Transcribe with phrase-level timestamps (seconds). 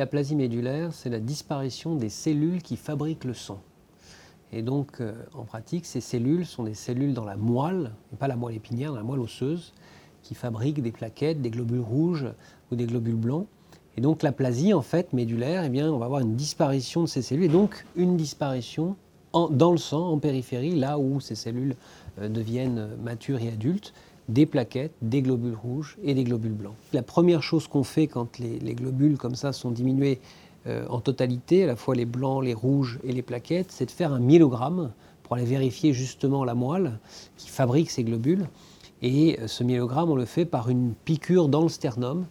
[0.00, 3.60] L'aplasie médulaire, c'est la disparition des cellules qui fabriquent le sang.
[4.50, 8.34] Et donc, euh, en pratique, ces cellules sont des cellules dans la moelle, pas la
[8.34, 9.74] moelle épinière, la moelle osseuse,
[10.22, 12.28] qui fabriquent des plaquettes, des globules rouges
[12.72, 13.46] ou des globules blancs.
[13.98, 17.20] Et donc, l'aplasie, en fait, médulaire, eh bien, on va avoir une disparition de ces
[17.20, 18.96] cellules, et donc une disparition
[19.34, 21.76] dans le sang, en périphérie, là où ces cellules
[22.18, 23.92] euh, deviennent matures et adultes,
[24.30, 26.74] des plaquettes, des globules rouges et des globules blancs.
[26.92, 30.20] La première chose qu'on fait quand les, globules comme ça sont diminués
[30.66, 33.90] euh, en totalité, à la fois les blancs, les rouges et les plaquettes, c'est de
[33.90, 36.98] faire un myélogramme pour aller vérifier justement la moelle
[37.36, 38.46] qui fabrique ces globules.
[39.02, 42.26] Et euh, ce myélogramme, on le fait par une piqûre dans le sternum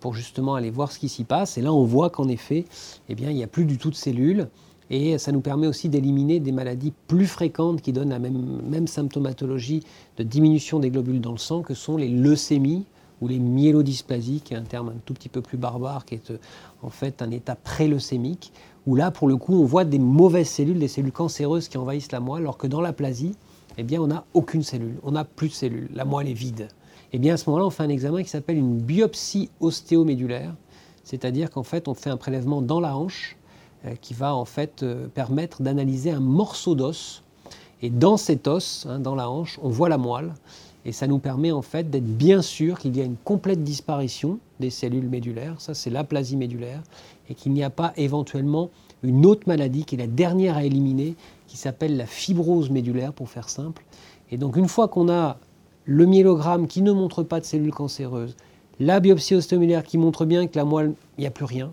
[0.00, 1.58] pour justement aller voir ce qui s'y passe.
[1.58, 2.64] Et là, on voit qu'en effet,
[3.10, 4.48] eh bien, il n'y a plus du tout de cellules.
[4.90, 9.82] Et ça nous permet aussi d'éliminer des maladies plus fréquentes qui donnent la même, symptomatologie
[10.16, 12.84] de diminution des globules dans le sang, que sont les leucémies
[13.20, 16.30] ou les myélodysplasies, qui est un terme un tout petit peu plus barbare, qui est
[16.30, 16.38] euh,
[16.82, 18.52] en fait un état pré-leucémique,
[18.86, 22.12] où là, pour le coup, on voit des mauvaises cellules, des cellules cancéreuses qui envahissent
[22.12, 23.34] la moelle, alors que dans l'aplasie,
[23.78, 26.68] eh bien, on n'a aucune cellule, on n'a plus de cellules, la moelle est vide.
[27.12, 30.54] Eh bien, à ce moment-là, on fait un examen qui s'appelle une biopsie ostéomédulaire,
[31.02, 33.35] c'est-à-dire qu'en fait, on fait un prélèvement dans la hanche,
[33.94, 37.22] qui va en fait euh, permettre d'analyser un morceau d'os.
[37.82, 40.32] Et dans cet os, hein, dans la hanche, on voit la moelle.
[40.84, 44.38] Et ça nous permet en fait d'être bien sûr qu'il y a une complète disparition
[44.60, 46.80] des cellules médulaires, ça c'est l'aplasie médulaire,
[47.28, 48.70] et qu'il n'y a pas éventuellement
[49.02, 51.16] une autre maladie qui est la dernière à éliminer,
[51.48, 53.84] qui s'appelle la fibrose médulaire pour faire simple.
[54.30, 55.38] Et donc une fois qu'on a
[55.84, 58.36] le myélogramme qui ne montre pas de cellules cancéreuses,
[58.78, 61.72] la biopsie ostéomulaire qui montre bien que la moelle, il n'y a plus rien,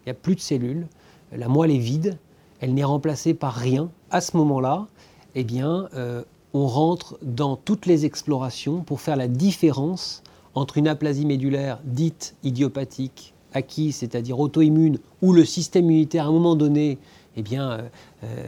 [0.00, 0.86] il n'y a plus de cellules,
[1.32, 2.18] la moelle est vide,
[2.60, 3.90] elle n'est remplacée par rien.
[4.10, 4.86] À ce moment-là,
[5.34, 6.22] eh bien, euh,
[6.54, 10.22] on rentre dans toutes les explorations pour faire la différence
[10.54, 16.32] entre une aplasie médulaire dite idiopathique, acquise, c'est-à-dire auto-immune, où le système immunitaire, à un
[16.32, 16.98] moment donné,
[17.36, 17.82] eh bien, euh,
[18.24, 18.44] euh,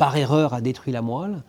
[0.00, 1.42] par erreur, a détruit la moelle,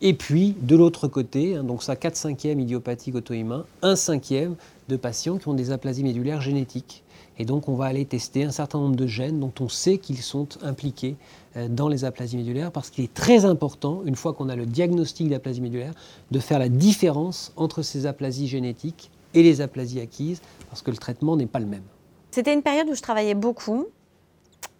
[0.00, 4.54] et puis, de l'autre côté, hein, donc ça 4 cinquièmes idiopathique auto-immune, un cinquième
[4.88, 7.02] de patients qui ont des aplasies médulaires génétiques.
[7.40, 10.18] Et donc, on va aller tester un certain nombre de gènes dont on sait qu'ils
[10.18, 11.16] sont impliqués
[11.56, 14.64] euh, dans les aplasies médulaires, parce qu'il est très important, une fois qu'on a le
[14.64, 15.92] diagnostic d'aplasie médulaire,
[16.30, 20.40] de faire la différence entre ces aplasies génétiques et les aplasies acquises,
[20.70, 21.82] parce que le traitement n'est pas le même.
[22.30, 23.86] C'était une période où je travaillais beaucoup,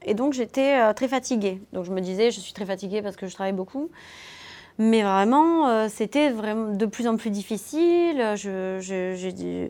[0.05, 1.61] et donc j'étais euh, très fatiguée.
[1.73, 3.91] Donc je me disais, je suis très fatiguée parce que je travaille beaucoup.
[4.79, 8.35] Mais vraiment, euh, c'était vraiment de plus en plus difficile.
[8.37, 9.69] Je, je,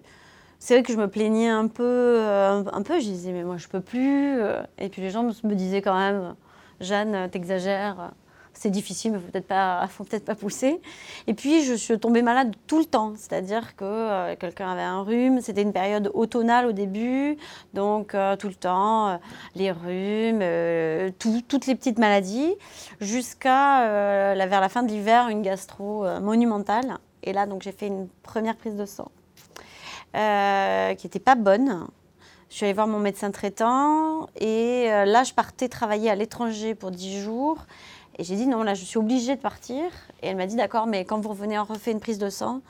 [0.59, 3.57] c'est vrai que je me plaignais un peu, euh, un peu, je disais mais moi
[3.57, 4.39] je peux plus.
[4.79, 6.35] Et puis les gens me disaient quand même,
[6.81, 8.13] Jeanne, t'exagères,
[8.59, 10.81] c'est difficile, mais peut-être pas, faut peut-être pas pousser.
[11.27, 15.03] Et puis je suis tombée malade tout le temps, c'est-à-dire que euh, quelqu'un avait un
[15.03, 15.41] rhume.
[15.41, 17.37] C'était une période automnale au début,
[17.75, 19.21] donc tout le temps
[19.55, 20.43] les rhumes,
[21.19, 22.55] toutes les petites maladies,
[23.01, 26.99] jusqu'à vers la fin de l'hiver une gastro monumentale.
[27.23, 29.11] Et là donc j'ai fait une première prise de sang.
[30.17, 31.87] Euh, qui n'était pas bonne.
[32.49, 36.75] Je suis allée voir mon médecin traitant et euh, là, je partais travailler à l'étranger
[36.75, 37.59] pour 10 jours.
[38.19, 39.85] Et j'ai dit non, là, je suis obligée de partir.
[40.23, 42.63] Et elle m'a dit d'accord, mais quand vous revenez, on refait une prise de sang.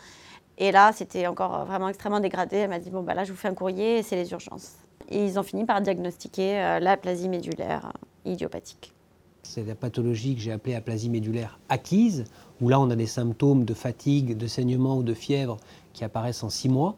[0.59, 2.57] Et là, c'était encore vraiment extrêmement dégradé.
[2.57, 4.73] Elle m'a dit bon, bah là, je vous fais un courrier c'est les urgences.
[5.09, 7.93] Et ils ont fini par diagnostiquer euh, l'aplasie médulaire
[8.25, 8.93] idiopathique.
[9.45, 12.25] C'est la pathologie que j'ai appelée aplasie médulaire acquise,
[12.61, 15.59] où là, on a des symptômes de fatigue, de saignement ou de fièvre
[15.93, 16.97] qui apparaissent en 6 mois.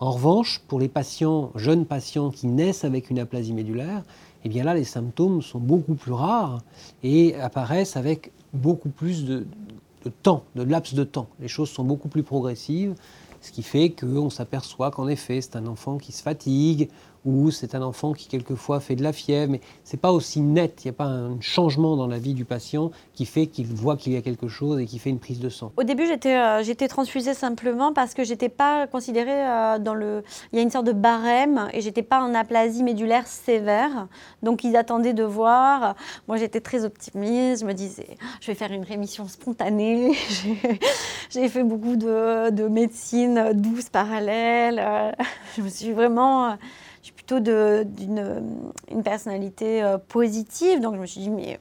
[0.00, 4.04] En revanche, pour les patients, jeunes patients qui naissent avec une aplasie médulaire,
[4.44, 6.62] eh bien là, les symptômes sont beaucoup plus rares
[7.02, 9.46] et apparaissent avec beaucoup plus de,
[10.04, 11.28] de temps, de laps de temps.
[11.40, 12.94] Les choses sont beaucoup plus progressives,
[13.40, 16.88] ce qui fait qu'on s'aperçoit qu'en effet, c'est un enfant qui se fatigue,
[17.24, 20.40] ou c'est un enfant qui quelquefois fait de la fièvre, mais ce n'est pas aussi
[20.40, 23.66] net, il n'y a pas un changement dans la vie du patient qui fait qu'il
[23.66, 25.72] voit qu'il y a quelque chose et qui fait une prise de sang.
[25.76, 30.22] Au début, j'étais euh, transfusée simplement parce que j'étais pas considérée euh, dans le...
[30.52, 34.08] Il y a une sorte de barème et j'étais pas en aplasie médulaire sévère,
[34.42, 35.96] donc ils attendaient de voir.
[36.28, 40.16] Moi, j'étais très optimiste, je me disais, je vais faire une rémission spontanée.
[41.30, 44.80] J'ai fait beaucoup de, de médecine douce parallèle.
[44.82, 45.12] Euh,
[45.56, 46.87] je me suis vraiment suis
[47.34, 48.42] d'une
[48.90, 50.80] une personnalité euh, positive.
[50.80, 51.60] Donc je me suis dit, mais.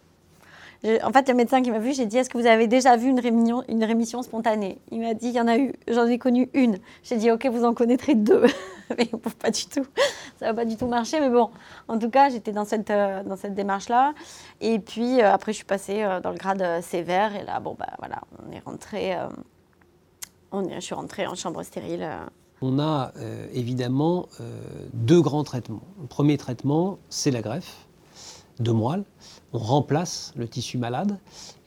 [1.03, 3.09] En fait, le médecin qui m'a vu, j'ai dit Est-ce que vous avez déjà vu
[3.09, 4.77] une rémission, une rémission spontanée?
[4.91, 6.77] Il m'a dit Il y en a eu, j'en ai connu une.
[7.03, 8.45] J'ai dit Ok, vous en connaîtrez deux.
[8.97, 9.09] mais
[9.41, 9.85] pas du tout.
[10.39, 11.19] Ça va pas du tout marcher.
[11.19, 11.49] Mais bon,
[11.87, 14.13] en tout cas, j'étais dans cette, euh, dans cette démarche-là.
[14.61, 17.35] Et puis euh, après, je suis passée dans le grade sévère.
[17.35, 19.17] Et là, bon, bah voilà, on est rentré.
[20.51, 22.07] on est, je suis rentrée en chambre stérile
[22.61, 24.59] on a euh, évidemment euh,
[24.93, 25.83] deux grands traitements.
[26.01, 27.87] Le premier traitement, c'est la greffe
[28.59, 29.03] de moelle.
[29.53, 31.17] On remplace le tissu malade.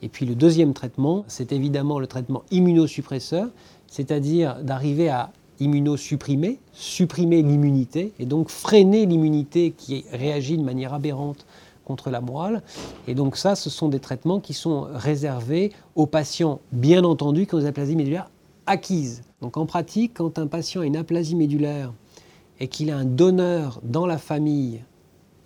[0.01, 3.47] Et puis le deuxième traitement, c'est évidemment le traitement immunosuppresseur,
[3.87, 11.45] c'est-à-dire d'arriver à immunosupprimer, supprimer l'immunité et donc freiner l'immunité qui réagit de manière aberrante
[11.85, 12.61] contre la moelle.
[13.07, 17.55] Et donc ça, ce sont des traitements qui sont réservés aux patients, bien entendu, qui
[17.55, 18.29] ont des aplasies médulaires
[18.71, 19.21] acquises.
[19.41, 21.93] Donc en pratique, quand un patient a une aplasie médulaire
[22.59, 24.81] et qu'il a un donneur dans la famille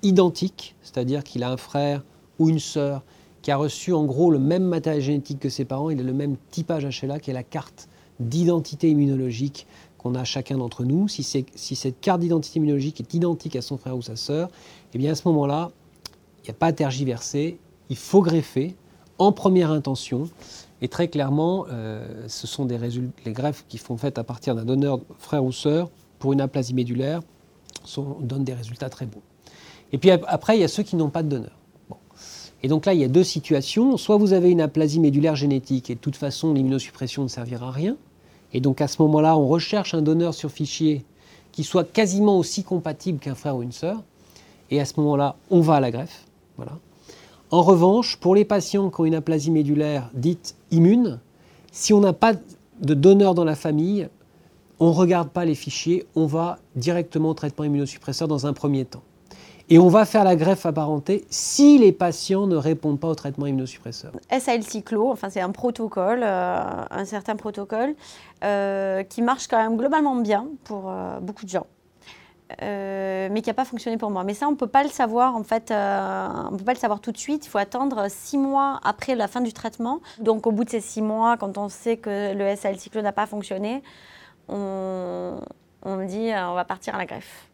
[0.04, 2.04] identique, c'est-à-dire qu'il a un frère
[2.38, 3.04] ou une sœur
[3.42, 6.14] qui a reçu en gros le même matériel génétique que ses parents, il a le
[6.14, 7.90] même typage HLA qui est la carte
[8.20, 9.66] d'identité immunologique
[9.98, 11.08] qu'on a chacun d'entre nous.
[11.08, 14.50] Si, si cette carte d'identité immunologique est identique à son frère ou sa sœur,
[14.94, 15.72] eh bien à ce moment-là,
[16.44, 17.58] il n'y a pas à tergiverser,
[17.90, 18.76] il faut greffer
[19.18, 20.30] en première intention.
[20.82, 24.66] Et très clairement, euh, ce sont des les greffes qui sont faites à partir d'un
[24.66, 25.90] donneur frère ou sœur
[26.20, 27.22] pour une aplasie médulaire
[27.84, 29.22] sont, donnent des résultats très bons.
[29.94, 31.58] Et puis après, il y a ceux qui n'ont pas de donneur.
[32.64, 33.96] Et donc là, il y a deux situations.
[33.96, 37.72] Soit vous avez une aplasie médulaire génétique et de toute façon, l'immunosuppression ne servira à
[37.72, 37.96] rien.
[38.54, 41.06] Et donc à ce moment-là, on recherche un donneur sur fichier
[41.52, 44.02] qui soit quasiment aussi compatible qu'un frère ou une sœur.
[44.72, 46.26] Et à ce moment-là, on va à la greffe.
[46.58, 46.80] Voilà.
[47.56, 51.22] En revanche, pour les patients qui ont une aplasie médulaire dite immune,
[51.72, 52.34] si on n'a pas
[52.82, 54.10] de donneur dans la famille,
[54.82, 58.84] on ne regarde pas les fichiers, on va directement au traitement immunosuppresseur dans un premier
[58.84, 59.04] temps.
[59.70, 63.48] Et on va faire la greffe apparentée si les patients ne répondent pas au traitement
[63.48, 64.12] immunosuppresseur.
[64.38, 66.60] SAL Cyclo, enfin c'est un protocole, euh,
[66.92, 67.96] un certain protocole
[68.44, 71.68] euh, qui marche quand même globalement bien pour euh, beaucoup de gens.
[72.60, 74.24] Mais qui n'a pas fonctionné pour moi.
[74.24, 77.00] Mais ça, on ne peut pas le savoir en fait, on peut pas le savoir
[77.00, 77.46] tout de suite.
[77.46, 80.02] Il faut attendre six mois après la fin du traitement.
[80.20, 83.12] Donc, au bout de ces six mois, quand on sait que le SAL cyclo n'a
[83.12, 83.82] pas fonctionné,
[84.48, 85.40] on,
[85.84, 87.50] on dit on va partir à la greffe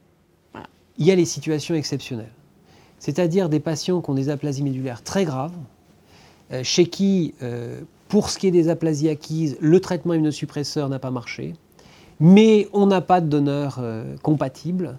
[1.02, 2.32] il y a les situations exceptionnelles.
[3.00, 5.56] C'est-à-dire des patients qui ont des aplasies médulaires très graves,
[6.52, 11.00] euh, chez qui, euh, pour ce qui est des aplasies acquises, le traitement immunosuppresseur n'a
[11.00, 11.56] pas marché,
[12.22, 14.98] mais on n'a pas de donneur euh, compatible,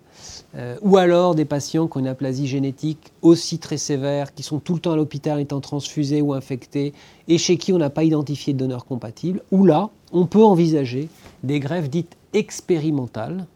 [0.82, 4.74] ou alors des patients qui ont une aplasie génétique aussi très sévère, qui sont tout
[4.74, 6.92] le temps à l'hôpital étant transfusés ou infectés,
[7.26, 11.08] et chez qui on n'a pas identifié de donneur compatible, où là, on peut envisager
[11.42, 13.46] des greffes dites expérimentales,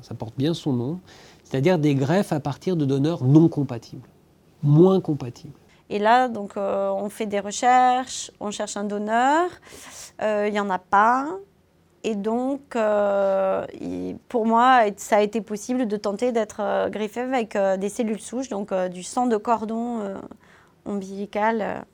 [0.00, 1.00] ça porte bien son nom,
[1.44, 4.08] c'est-à-dire des greffes à partir de donneurs non compatibles,
[4.62, 5.52] moins compatibles.
[5.90, 9.48] Et là, donc, euh, on fait des recherches, on cherche un donneur,
[10.20, 11.28] euh, il n'y en a pas.
[12.04, 13.66] Et donc, euh,
[14.28, 18.72] pour moi, ça a été possible de tenter d'être greffé avec des cellules souches, donc
[18.72, 20.14] du sang de cordon
[20.84, 21.84] ombilical.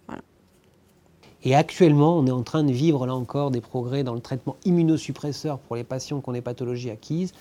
[1.45, 4.57] Et actuellement, on est en train de vivre là encore des progrès dans le traitement
[4.65, 7.33] immunosuppresseur pour les patients qui ont des pathologies acquises,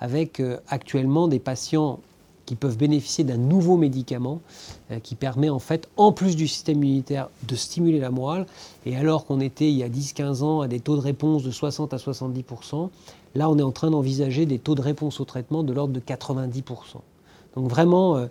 [0.00, 2.00] avec euh, actuellement des patients
[2.52, 4.42] qui peuvent bénéficier d'un nouveau médicament
[4.90, 8.44] euh, qui permet en fait, en plus du système immunitaire, de stimuler la moelle.
[8.84, 11.50] Et alors qu'on était il y a 10-15 ans à des taux de réponse de
[11.50, 12.90] 60 à 70%,
[13.34, 16.00] là on est en train d'envisager des taux de réponse au traitement de l'ordre de
[16.00, 16.62] 90%.
[17.56, 18.26] Donc vraiment, euh,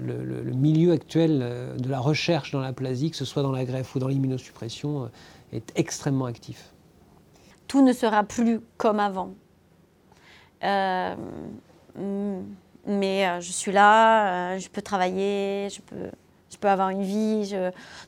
[0.00, 1.40] le, milieu actuel
[1.76, 5.10] de la recherche dans la plasie, que ce soit dans la greffe ou dans l'immunosuppression,
[5.52, 6.72] est extrêmement actif.
[7.66, 9.34] Tout ne sera plus comme avant.
[10.62, 11.14] Euh,
[12.86, 16.10] mais euh, je suis là, euh, je peux travailler, je peux,
[16.50, 17.54] je peux avoir une vie.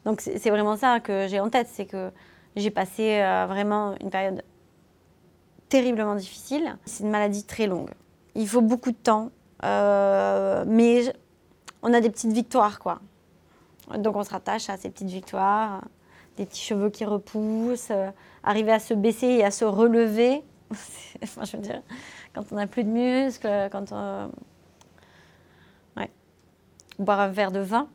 [0.05, 2.11] Donc c'est vraiment ça que j'ai en tête, c'est que
[2.57, 4.43] j'ai passé vraiment une période
[5.69, 6.77] terriblement difficile.
[6.85, 7.91] C'est une maladie très longue.
[8.35, 9.31] Il faut beaucoup de temps,
[9.63, 11.13] mais
[11.83, 13.01] on a des petites victoires, quoi.
[13.97, 15.83] Donc on se rattache à ces petites victoires,
[16.37, 17.93] des petits cheveux qui repoussent,
[18.43, 20.43] arriver à se baisser et à se relever.
[21.23, 21.83] enfin, je veux dire,
[22.35, 24.31] quand on n'a plus de muscles, quand on.
[26.99, 27.89] Boire un verre de vin.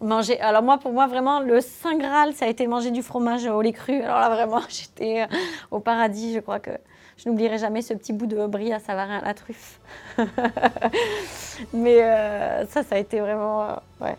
[0.00, 0.40] Manger.
[0.40, 3.60] Alors, moi, pour moi, vraiment, le Saint Graal, ça a été manger du fromage au
[3.62, 4.02] lait cru.
[4.02, 5.36] Alors là, vraiment, j'étais euh,
[5.70, 6.34] au paradis.
[6.34, 6.72] Je crois que
[7.16, 9.80] je n'oublierai jamais ce petit bout de brie à Savarin à la truffe.
[11.72, 13.62] Mais euh, ça, ça a été vraiment.
[13.62, 14.16] Euh, ouais.